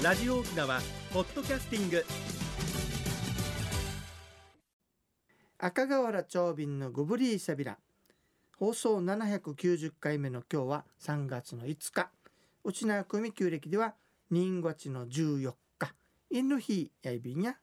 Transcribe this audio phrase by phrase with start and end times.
[0.00, 0.80] ラジオ沖縄
[1.12, 2.04] ポッドキャスティング。
[5.58, 7.78] 赤瓦長瓶のグブリーサビラ。
[8.56, 12.10] 放送790回目の今日は3月の5日。
[12.62, 13.96] 内縄組旧暦では
[14.30, 15.92] 人月の14日。
[16.30, 17.56] 犬日やいびんや。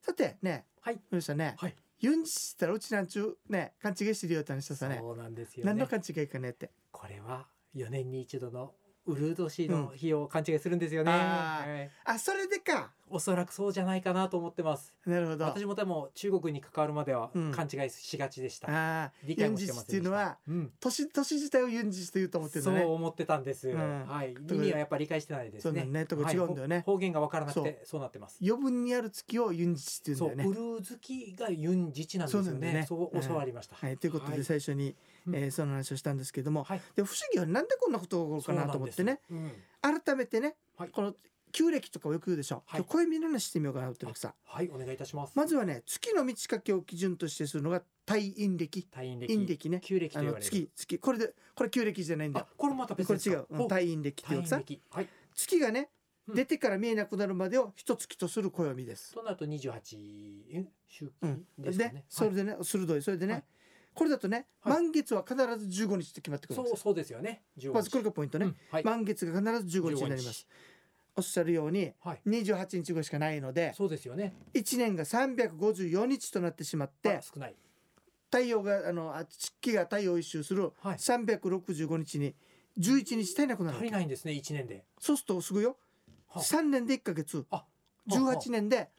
[0.00, 1.00] さてねはい。
[1.12, 1.76] 皆さんね、はい。
[2.00, 4.98] ユンジしたらうちなんちゅうね勘違いしてるよって話したさね。
[5.00, 5.70] そうなんですよね。
[5.70, 6.72] 何の勘違いかねって。
[6.90, 8.74] これは4年に一度の
[9.06, 11.78] ウルード氏の日を勘違いするんですよね、あー。
[11.78, 11.90] はい。
[12.04, 14.94] あそれでかおそらくそうじゃないかなと思ってます。
[15.06, 15.44] なるほど。
[15.44, 17.52] 私もでも中国に関わるまではうん。
[17.52, 19.90] 勘違いしがちでした、ああ理解もしてませんでした。
[19.92, 20.72] ていうのはうん。
[20.80, 24.06] 年年自体をユンジと言うと思ってるそう思ってたんです、ん。
[24.06, 24.34] はい。
[24.34, 26.06] と意味はやっぱり理解してないですそうだねよね。
[26.06, 28.00] とこ違うんだよねはいほ方言が分からなくてそう。
[28.00, 28.38] なってます。
[28.42, 30.56] 余分にある月をユンジって言そううんだよね。
[30.56, 32.72] ウルー月がユンジチなんですよね。
[32.72, 32.86] ね。
[32.88, 34.44] そう教わりました、はい、ということではい。
[34.44, 34.94] 最初に、
[35.26, 35.36] うん。
[35.36, 36.80] えーその話をしたんですけども、はい。
[36.96, 39.20] で不思議はなんでこんなことが起こるかなと思ってね。
[39.28, 39.48] そうな
[39.98, 40.00] ん。
[40.00, 40.90] 改めてね、はい。
[40.90, 41.14] この
[41.52, 42.84] 旧暦とかをよく言うでしょ、はい。
[42.90, 44.34] 今日暦の話してみようかなっていうのがさ。
[44.44, 45.32] はいお願いいたします。
[45.36, 49.80] まずはね月の満ち欠けを基準としてするのが太陰暦太陰暦陰暦ね。
[49.82, 50.50] 旧暦と言われる。
[50.50, 50.98] 月月。
[50.98, 52.40] これでこれ旧暦じゃないんだ。
[52.40, 55.08] あこれまた別これ違う、ですかほうん太陰暦っていうはい。
[55.34, 55.90] 月がね、
[56.28, 56.34] うん。
[56.34, 59.12] 出てから見えなくなるまでを一月とする暦です。
[59.14, 59.80] となると28
[60.50, 60.64] え？
[60.88, 61.92] 周期うん、ですかね。
[61.92, 63.02] で、それでね鋭い。
[63.02, 63.44] それでね、はい。
[63.94, 64.72] これだとね、はい。
[64.74, 66.70] 満月は必ず15日って決まってくるんです。
[66.70, 67.42] よそうそうですよね。
[67.58, 68.54] 15まずこれがポイントね、
[68.84, 70.46] 満月が必ず15日になります
[71.16, 72.20] おっしゃるようにはい。
[72.26, 74.34] 28日後しかないのでそうですよね。
[74.54, 77.54] 1年が354日となってしまってあ少ない。
[78.30, 80.96] 太陽があのあ月が太陽を一周するはい。
[80.96, 82.34] 365日に
[82.78, 83.76] 11日足りなくなる。
[83.76, 84.84] 足りないんですね一年で。
[84.98, 85.76] そうするとすぐよ。
[86.28, 87.44] は3年で1ヶ月。
[87.50, 87.64] あ
[88.08, 88.90] 18年で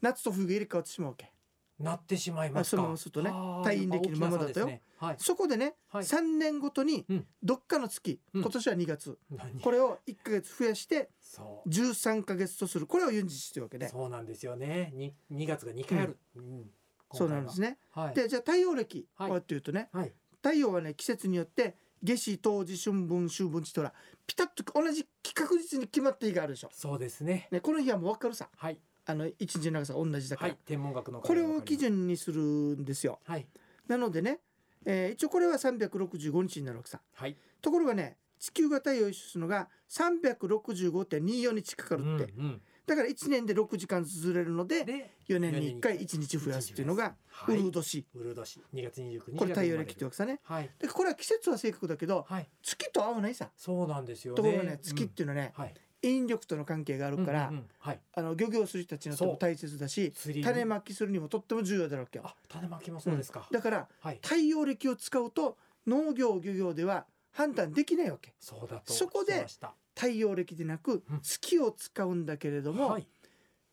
[0.00, 1.32] 夏と冬が入れ替わってしまうわけ
[1.78, 4.66] なってしまいますあそのかままするとねはあ太陰暦のままだとよ。
[4.66, 4.82] ね。
[4.96, 5.16] はい。
[5.18, 6.02] そこでね、はい。
[6.02, 7.26] 3年ごとにうん。
[7.42, 8.42] どっかの月、うん。
[8.42, 9.60] 今年は2月何？
[9.60, 11.68] これを1ヶ月増やしてそう。
[11.68, 12.86] 13ヶ月とする。
[12.86, 13.88] これをユンジチというわけで。
[13.88, 14.92] そうなんですよね。
[14.94, 16.18] に2月が2回ある。
[16.36, 16.70] うん。
[17.12, 17.70] そうなんですね。
[17.70, 17.78] ね。
[17.92, 18.10] は。
[18.10, 18.14] い。
[18.14, 19.30] でじゃあ太陽暦はい。
[19.30, 20.12] はっていうとね、はい。
[20.42, 23.92] 太陽はね季節によって夏至冬至春分秋分至とら
[24.26, 26.70] ピタッと同じ確実に決まった日があるでしょ。
[26.72, 27.48] そうですね。
[27.50, 28.48] ねこの日はもう分かるさ。
[28.56, 28.78] はい
[29.10, 33.18] あの一日の長さが同じだから、はい天文学のこれを基準にするんですよ。
[33.24, 33.46] はい。
[33.86, 34.40] なのでね、
[34.84, 37.00] えー一応これは365日になるわけさ。
[37.14, 37.34] はい。
[37.62, 42.60] ところがね地球が太陽を一周するのが365.24日かかるって、うんうん。
[42.86, 47.14] だから1年で6時間ずれるのでで4年に1回1日増やすっていうのが
[47.48, 47.70] ウはいルー。
[47.70, 48.34] ド氏ウルー。
[48.34, 50.40] ド氏2月29日これ太陽暦ってわわけさね。
[50.42, 50.70] はい。
[50.78, 52.48] でこれは季節は正確だけどはい。
[52.62, 53.50] 月と合わないさ。
[53.56, 54.36] そうなんですよね。
[54.36, 57.66] ところがね月っていうのはね、はい引力との関係があるから、うんうんうん。
[57.78, 58.00] はい。
[58.14, 63.48] あの漁業する人たちにとも大切だし種まきするにもとっても重要だろうわけよあ種まきもそうですか。
[63.50, 64.18] だからはい。
[64.22, 65.56] 太陽暦を使うと
[65.86, 68.34] 農業漁業では判断できないわけ。
[68.38, 69.46] そうだとそこで
[69.94, 71.20] 太陽暦でなくうん。
[71.20, 73.06] 月を使うんだけれども、はい。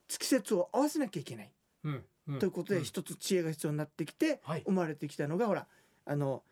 [0.08, 1.52] 季節を合わせなきゃいけない、
[1.84, 2.06] うん。
[2.28, 2.40] うん。
[2.40, 2.84] ということでん。
[2.84, 4.64] 一つ知恵が必要になってきてはい。
[4.66, 5.68] 生まれてきたのがほら
[6.06, 6.44] あの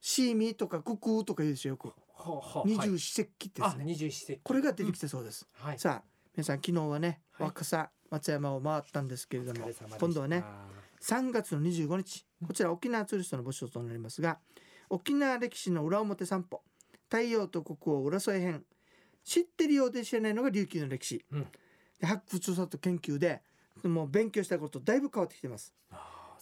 [0.00, 1.92] シーミーとかククーとか言うでしょよく
[2.64, 4.40] 二はい十四節気であすね、二十四節気。
[4.42, 5.78] これが出てきたそうです、はい。
[5.78, 6.02] さあ
[6.36, 9.68] 皆さん昨日はね、はい若狭松山を回ったんですけれども
[9.98, 10.44] 今度はね
[11.00, 12.26] 3月の25日。
[12.42, 12.48] うん。
[12.48, 14.38] こちら沖縄ツーリストの募集となりますが
[14.90, 16.62] 沖縄歴史の裏表散歩。
[17.08, 18.64] 太陽と国王浦添編。
[19.24, 21.46] 知ってるようで知らないのが琉球の歴史、うん。
[22.00, 23.40] で発掘調査と研究で
[23.84, 25.74] もう勉強したことだいぶ変わってきてます。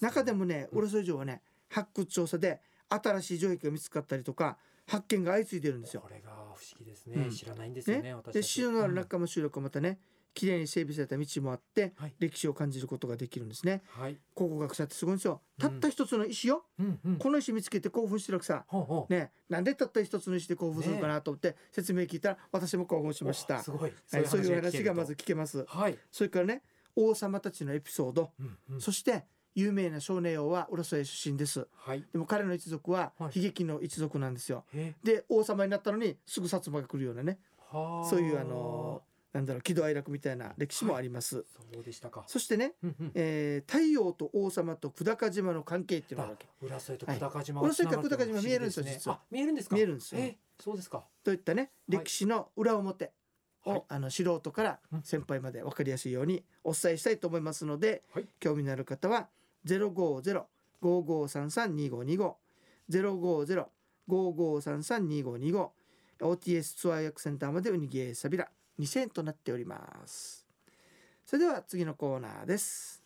[0.01, 4.59] 中でもねうん浦添城はね発掘調査で新しい城壁が見つかったりとか
[4.91, 6.01] 発見が相次いでるんですよ。
[6.01, 7.23] これが不思議ですうん。
[7.23, 8.15] ね知らないんですよねね。
[8.15, 10.01] 私で城のある中間集落はまたね
[10.35, 12.15] 綺麗に整備された道もあってはい。
[12.19, 13.83] 歴史を感じることができるんですね。
[13.87, 14.19] はい。
[14.35, 15.41] 考古学者ってすごいんですよ。
[15.59, 15.71] うん。
[15.71, 17.17] たった一つの石よ、うんうん。
[17.19, 18.65] この石見つけて興奮してるわけさ。
[18.67, 19.13] ほうほう。
[19.13, 19.31] ね。
[19.49, 23.61] なんでたった一つの石で興奮するかなと思って説明聞いたら私も興奮しました。
[23.61, 23.93] おすごい。
[24.13, 25.65] はい、そういう話がま聞ず聞けます。
[25.69, 25.97] はい。
[26.11, 26.63] それからね
[26.97, 28.81] 王様たちのエピソード、うんうん。
[28.81, 29.25] そして
[29.55, 31.67] 有名な少年王は浦添出身です。
[31.77, 32.05] はい。
[32.13, 33.39] でも彼の一族ははい。
[33.39, 34.95] 悲劇の一族なんですよ、え。
[35.03, 37.39] で王様になったのにすぐ薩摩が来るようなね。
[37.71, 38.09] はあ。
[38.09, 42.25] そういうあのなんだろう喜怒哀楽みたいな歴史もあります、そうでしたか。
[42.27, 43.13] そしてね、うんうん。
[43.15, 47.17] えー太陽と王様と久高島の関係っていうのが浦添とはい。
[47.17, 49.17] 久高島浦添からつながって久高島見えるんですよ実は。
[49.17, 49.75] あ見えるんですか？
[49.77, 50.21] 見えるんですよ。
[50.21, 51.05] えそうですか。
[51.23, 51.99] といったねはい。
[52.05, 53.13] 歴史の裏表。
[53.67, 53.83] を、はい。
[53.89, 55.03] あの素人からうん。
[55.03, 58.27] 先輩まで分かりやすいようにお伝えしたいと思いますので、はい。
[58.41, 59.29] 興味のある方は
[59.67, 62.35] 050-5533-2525
[64.09, 65.71] 050-5533-2525
[66.21, 68.49] OTS ツアー役センターまでウニゲーサビラ。
[68.79, 70.47] 2000円となっております。
[71.25, 73.03] それでは次のコーナーです。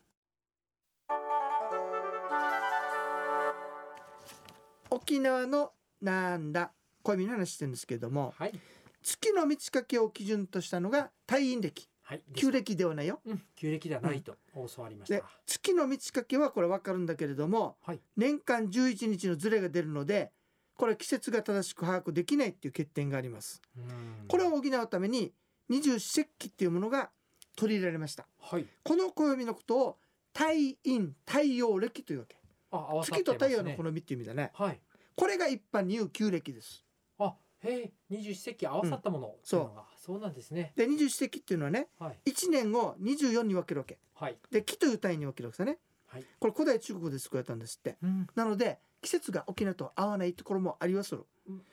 [4.91, 6.73] 沖縄のなんだ。
[7.03, 8.35] 恋の話してるんですけども。
[8.37, 8.61] はい。
[9.03, 12.23] 月の満ち欠けを基準としたのが退院歴はい。
[12.35, 13.21] 旧暦ではないよ。
[13.25, 13.43] うん。
[13.57, 18.01] 旧暦ではないと教わりましでた月の満ち欠けはこれ分かるんだけれどもはい。
[18.17, 20.31] 年間11日のズレが出るので
[20.77, 23.63] これ季節が正しく把握できないっていう欠点があります。
[23.77, 24.27] うん。
[24.29, 25.33] これを補うために
[25.69, 27.11] 二十四節気っていうものが
[27.57, 28.27] 取り入れられました。
[28.39, 28.67] はい。
[28.83, 29.99] この暦のことを
[30.35, 30.45] 太
[30.85, 32.37] 陰太陽暦というわけ。
[32.71, 34.51] あ月と太陽の好みっていう意味だね。
[34.55, 34.81] はい。
[35.17, 36.85] これが一般に言う旧暦です。
[37.19, 37.93] あへえ。
[38.11, 40.73] 二十四節気合わさったものっていうのがそうなんですね。
[40.77, 42.31] で二十四節気っていうのはねはい。
[42.31, 43.99] 1年を24に分けるわけ。
[44.15, 44.37] はい。
[44.51, 45.79] で木という単位に分けるわけですよね。
[46.09, 46.25] はい。
[46.39, 47.97] これ古代中国で作られたんですって。
[48.03, 48.27] うん。
[48.35, 51.25] なので季節が沖縄と合わないところもありはする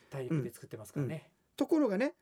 [0.08, 1.28] 大陸で作ってますからね。
[1.58, 2.14] ところがね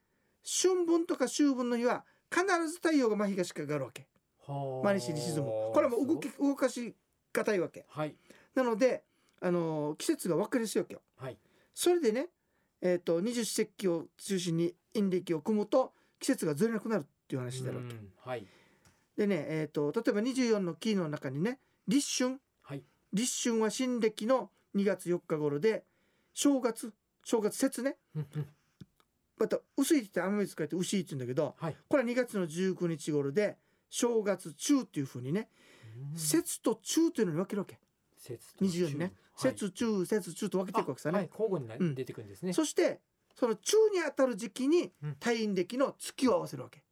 [0.44, 4.08] 春分とか秋分の日は必ず太陽が真東から上がるわけ。
[4.48, 4.84] はあ。
[4.86, 5.44] 真西に沈む。
[5.44, 6.06] これはもう。
[6.08, 6.92] 動き動かし
[7.32, 7.86] がたいわけ。
[7.88, 8.16] はい。
[8.56, 9.04] なので
[9.40, 11.02] あのー季節が分かりやすいわけよ。
[11.18, 11.36] はい。
[11.72, 12.26] それでね
[12.82, 18.46] えっ、と二十四節気を中心に陰暦を組むと季節がずれなくなるっていう話になるわけうんはい。
[19.16, 21.58] でねえっ、と例えば24の木の中にね
[21.88, 22.38] 立春。
[22.62, 22.82] はい。
[23.12, 25.84] 立春は新暦の2月4日頃で
[26.32, 26.92] 正月
[27.24, 27.96] 正月節ね。
[29.38, 31.76] また薄いって雨水書いて牛いって言うんだけどはい。
[31.88, 33.56] これは2月の19日頃で
[33.88, 35.48] 正月中っていうふうにね
[36.12, 36.18] うん。
[36.18, 37.78] 節と中というのに分けるわけ。
[38.18, 39.12] 節と24にね。
[39.34, 39.52] はい。
[39.52, 41.16] 節中節中と分けていくわけさね。
[41.16, 41.30] あはい。
[41.30, 42.52] 交互に出てくるんですね。
[42.52, 43.00] そして
[43.34, 45.10] その中に当たる時期にうん。
[45.14, 46.82] 太陰暦の月を合わせるわけ。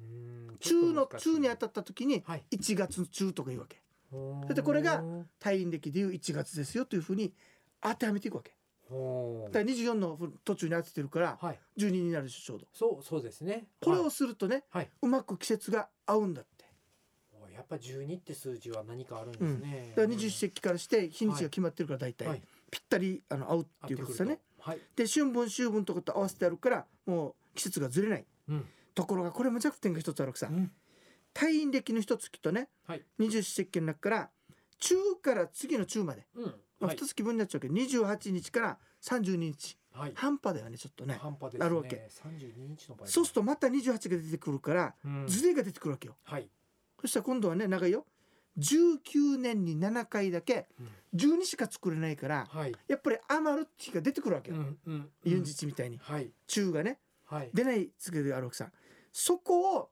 [0.00, 0.56] うん。
[0.60, 2.44] 中の中に当たった時にはい。
[2.50, 3.82] 1月中とか言うわけ。
[4.10, 5.02] それでこれが
[5.38, 7.32] 太陰暦でいう1月ですよというふうに
[7.80, 8.52] 当てはめていくわけ。
[8.90, 8.96] だ
[9.52, 11.58] から24の途中に当ててるからはい。
[11.78, 12.66] 12になるでしょちょうど。
[12.72, 13.66] そうそうですね。
[13.80, 14.90] これをはいするとねはい。
[15.00, 16.66] うまく季節が合うんだって。
[17.40, 19.86] おやっぱ12って数字は何かあるんですね。
[19.90, 22.42] だから二十四節気からして日にちが決まってるから大体、はい。
[22.70, 24.40] ぴったりあの合うっていうことですよね。
[24.62, 24.78] はい。
[24.96, 28.24] で春分秋分とかと合わせてあるからもう季節がずれない。
[28.48, 28.66] うん。
[28.94, 30.48] ところがこれも弱点が一つあるわけさ。
[30.50, 30.70] うん。
[31.34, 33.02] 太陰暦の一月とねはい。
[33.18, 34.30] 二十四節気の中から
[34.78, 36.54] 中から次の中まで、うん。
[36.80, 37.68] まあ、月分になっちゃうけ。
[37.68, 39.78] ど28日から32日。
[39.92, 40.12] はい。
[40.14, 41.58] 半端だよねちょっとね半端ね。
[41.58, 42.08] なるわけ。
[42.24, 45.26] 32日の場合そうするとまた28が出てくるからうん。
[45.26, 46.16] ズレが出てくるわけよ。
[46.22, 46.48] はい。
[47.00, 48.06] そしたら今度はね長いよ
[48.58, 50.88] 19年に7回だけうん。
[51.14, 52.72] 12しか作れないからはい。
[52.88, 55.10] やっぱり余る日が出てくるわけうよ、んうん。
[55.24, 55.98] ユンジチみたいに。
[55.98, 56.30] はい。
[56.46, 56.98] 中がね。
[57.24, 57.50] はい。
[57.54, 58.70] 出ない月があるわけさ
[59.12, 59.90] そこを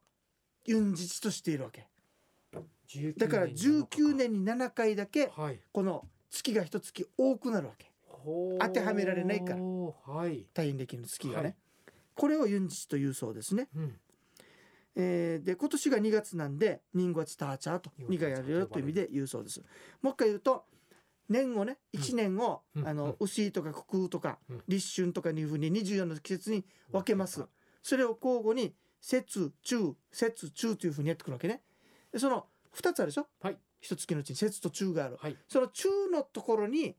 [0.65, 1.87] ユンジチとしているわけ。
[2.87, 5.59] 19だから年に7 19年に7回だけはい。
[5.71, 7.91] この月が一月多くなるわけ。
[8.59, 9.61] 当てはめられないから。
[9.61, 10.45] はい。
[10.53, 11.55] 太陰暦の月がね、はい。
[12.15, 13.99] これをユンジチというそうですね、うん
[14.95, 19.61] えーで今年が2月なんで「人月ターチャー」と2人月がやるよという意味で言うそうです。
[20.01, 20.65] もう一回言うと
[21.29, 22.87] 年をね1年を、うん。
[22.87, 23.15] あのうん。
[23.21, 24.63] 牛とか九九とか、うん。
[24.67, 27.45] 立春とかいうふうに24の季節に分けます。
[27.81, 31.63] それを交互に節中節中というふうにやってくるわけね。
[32.11, 33.27] でその2つあるでしょ？
[33.41, 33.57] はい。
[33.79, 35.17] 一月のうちに節と中がある。
[35.19, 35.37] はい。
[35.47, 36.97] その中のところに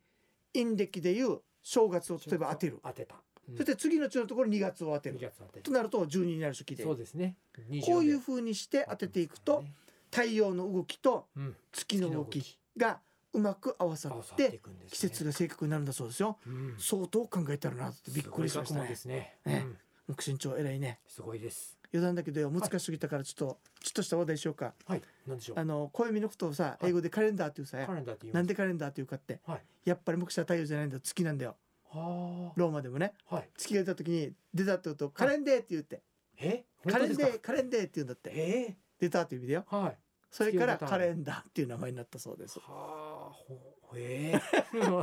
[0.55, 3.17] 陰暦でいう正月を例えば当てる、当てた。
[3.17, 3.21] うん
[3.57, 5.33] そして次の中のところに2月を当て2る。
[5.63, 6.83] となると12になる時で。
[6.83, 7.37] そうですね。
[7.85, 9.65] こういうふふうにして当てていくと
[10.11, 11.57] 太陽の動きとうん。
[11.73, 13.01] 月の動きが
[13.33, 14.61] うまく合わさっって
[14.91, 16.39] 季節が正確になるんだそうですよ。
[16.47, 16.77] うん。
[16.79, 18.89] 相当考えたらなってびっくりしましたね。
[18.89, 19.39] ですね。
[19.45, 19.79] ねうん
[20.15, 20.99] 木身長偉いね。
[21.07, 21.79] すごいです。
[21.93, 24.75] 余談だけどよ難しすぎたからちょっとちょっとした話題しようか。
[24.87, 25.03] はい。
[25.27, 25.59] なんでしょう。
[25.59, 28.35] あの暦のことをさはい英語でカレンダーっていうさカレンダーって言います。
[28.35, 29.63] なんでカレンダーっていうかってはい。
[29.85, 31.01] やっぱり目視は太陽じゃないんだよ。
[31.01, 31.51] 月なんだよ。
[31.51, 31.57] は
[31.95, 33.49] ローマでもねあはい。
[33.57, 36.03] 月が出た時に出たって言うとカレンデーって言って。
[36.39, 36.65] え？
[36.91, 38.31] カレンデーカレンデーって言うんだって。
[38.35, 38.77] え？
[38.99, 39.65] 出たっていう意味だよ。
[39.71, 39.99] ーはい。
[40.31, 42.59] それからカレンダーっていう名前になったそうです。
[42.59, 44.41] はあほえ？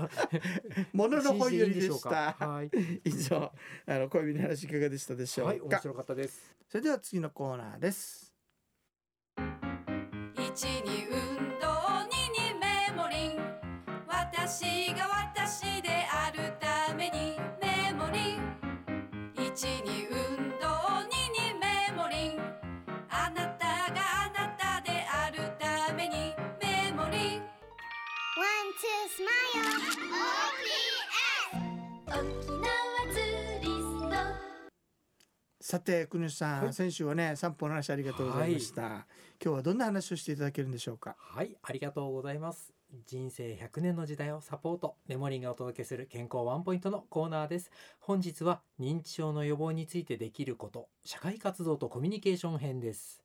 [0.93, 2.34] ものの本よりでした。
[2.34, 2.72] はい。
[3.05, 3.51] 以上
[3.86, 6.55] あの小指の話いかがでしたでしょうか、はい面白かったです。
[6.67, 8.34] それでは次のコーナーです。
[10.36, 11.67] 一に運動
[12.10, 13.39] 二にメモリン。
[14.08, 15.19] 私が
[35.70, 36.74] さて国吉さん、はい。
[36.74, 39.06] 先週はね散歩の話ありがとうございました、今
[39.40, 41.16] 日はどんな話をしていただけるんでしょうか？
[41.20, 42.74] はいありがとうございます。
[43.06, 47.70] 人生100年の時代をサポートメモリーがお届けする健康ワンポイントのコーナーです。
[48.00, 53.22] 本日は認知症の予防についてできること社会活動とコミュニケーション編です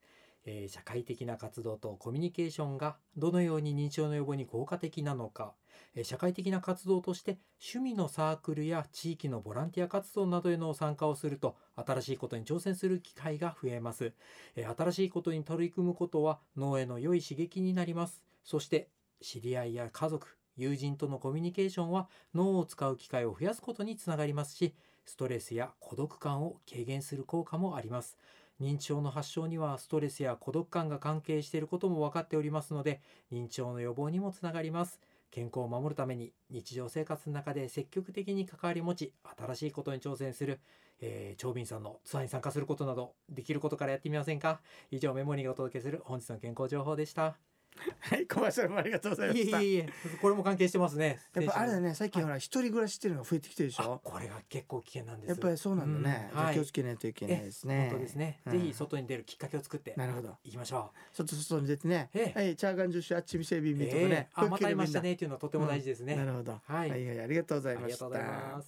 [0.47, 5.55] えー社会的な活動とコミュニケーションがどのように認知症の予防に効果的なのか、
[5.95, 14.15] えー社会的な活動として趣味のサークルや地域のボランティア活動などへの参加をすると新しいことに挑戦する機会が増えます、
[14.57, 18.25] えー新しいことに取り組むことは脳への良い刺激になります。
[18.43, 24.75] そして知り合いや家族友人とのコミュニケーションは脳を使う機会を増やすことにつながりますし
[25.05, 28.17] ストレスや孤独感を軽減する効果もあります。
[28.65, 34.99] 認知症の発症にはストレスや孤独感が関係していることも分かっておりますので認知症の予防にもつながります。
[35.31, 40.61] 健康を守るために日常生活の中で積極的に関わり持ち新しいことに挑戦する、
[41.01, 44.61] えー、長瓶さんのツアーに参加することなどできることからやってみませんか？
[44.91, 47.54] 以上メモリーがお届けする本日の健康情報でした。
[48.01, 49.61] はいコマーシャルもありがとうございました。
[49.61, 49.89] いえいえ
[50.21, 51.19] これも関係してますね。
[51.35, 55.31] やっぱあれだねね最近ほら一人暮らしっていうのが増えてきてるでしあょこれが結構危険なんです。
[55.31, 57.89] やっぱりそうなんだね、うん気をつけないといけないですね。
[57.91, 58.53] 本当ですね、うん。
[58.53, 60.37] ぜひ外に出るきっかけを作ってなるほど。
[60.45, 62.39] いきましょちょっと外に出てね、ええ。
[62.39, 66.91] はい、チャーガンジュシュあっちみせびう、みとかねえ、ーあまた会いましたねねっていうのはとても大事ですね、なるほど、はい。
[66.91, 68.65] はいはいありがとうございました。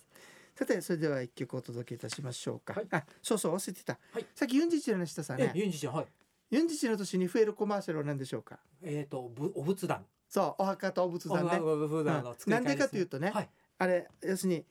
[0.57, 2.87] さてそれでは一曲お届けいたしましょうか、はい。
[2.91, 4.27] あそうそう忘れてた、はい。
[4.35, 6.07] さっきユンジチの話したさえねユンジちゃんはい
[6.51, 8.59] ユンジチの年に増えるコマーシャルは何でしょうか？
[8.83, 10.05] えっ、とぶお仏壇。
[10.29, 11.59] そうお墓とお仏壇ね。
[11.61, 13.49] おお仏壇の作り替えなんでかというとねはい。
[13.79, 14.65] あれ要するに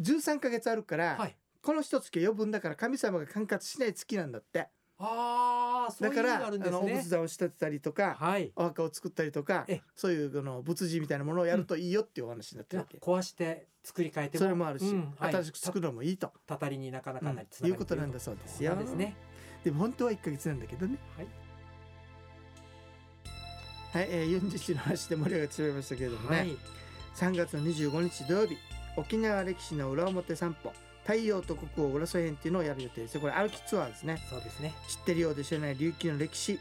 [0.00, 1.36] 13ヶ月あるから、はい。
[1.62, 4.68] この一月余分だから神様が管轄しない月なんだって。
[5.04, 8.52] ああそういう意味がだからあのお仏壇を仕立てたりとかはい。
[8.54, 14.44] お墓を作ったりとかえそういうあの仏事みたいなものをやるといいよっていうお話になってるわけ、壊して作り変えても。
[14.44, 15.32] それもあるし、うんはい。
[15.32, 18.76] 新しく作るのもいいと、たたりになかなかなりつうん、ながりいうことなんだそうですよ。
[18.76, 19.16] ですね
[19.64, 20.98] でも本当は1ヶ月なんだけどね。
[21.16, 21.26] はい。
[23.92, 26.56] はい、えー、40日の話で盛り上がってしまいましたけれどもね、はい。
[27.16, 28.56] 3月の25日土曜日
[28.96, 33.14] 沖縄歴史の裏表散歩太陽と国王浦添編っていうのをやる予定です。
[33.14, 34.22] よこれ歩きツアーですね。
[34.30, 34.72] そうですね。
[34.88, 36.58] 知ってるようで知らない琉球の歴史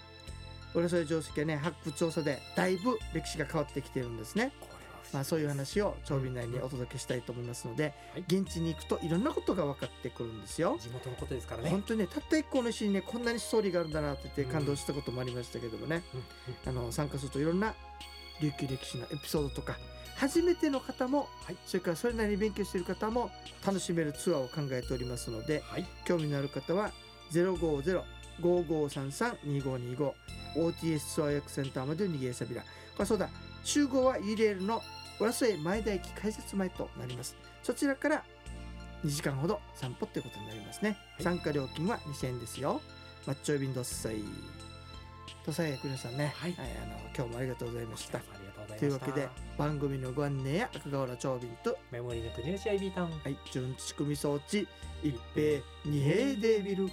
[0.73, 4.51] 浦添城跡はね発掘調査でだいぶ歴史が変わってきてるんですね
[5.13, 8.23] まあそういう話を長瓶内にお届けしたいと思いますので、はい。
[8.27, 10.77] 現地に行くといろんなことが分かってくるんですよ。
[10.79, 11.69] 地元のことですからね。
[11.69, 16.81] 本当にねたった一個の石にねこんなにストーリーがあるんだなって言って感動したこともありましたけどもね、うんうん。
[16.81, 17.73] あの参加するといろんな
[18.41, 19.77] 琉球歴史のエピソードとか
[20.15, 21.57] 初めての方も、はい。
[21.65, 23.31] それからそれなりに勉強している方も
[23.65, 25.85] 楽しめるツアーを考えておりますのではい。
[26.05, 26.91] 興味のある方は
[27.31, 30.13] 050-5533-2525
[30.57, 32.63] OTS ツアー役センターまでの逃げさびら
[33.05, 33.29] そうだ
[33.63, 34.81] 集合は U レールの
[35.21, 37.35] 浦添前田駅改札前となります。
[37.61, 38.23] そちらから
[39.05, 41.23] 2時間ほど散歩っていうことになりますね、はい。
[41.23, 42.81] 参加料金は2000円ですよ。
[43.27, 44.15] マッチョイビンドッサイ
[45.45, 46.55] とさえ皆さんね、はい。
[46.57, 48.19] あの今日もありがとうございました。
[48.79, 54.67] というわけで番組のご案内や赤瓦長瓶とメモリーの国吉アイビータウンはい、準地組装置
[55.03, 56.89] 一平二平デービル